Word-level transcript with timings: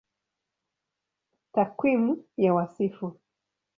Takwimu 1.53 2.25
ya 2.37 2.53
Wasifu 2.53 3.19